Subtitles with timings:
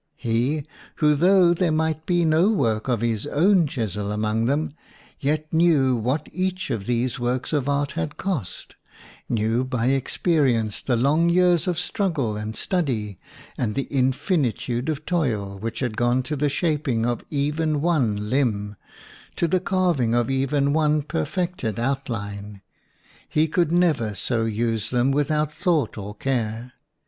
[0.17, 4.73] He, who, though there might be no work of his own chisel among them,
[5.19, 8.75] yet knew what each of these works of art had cost,
[9.29, 13.19] knew by experi ence the long years of struggle and study
[13.59, 18.17] and the infinitude of toil which had gone to the shaping of even one WOMAN
[18.17, 18.75] AND WAR limb,
[19.35, 22.63] to the carving of even one per fected outline,
[23.29, 26.73] he could never so use them without thought or care.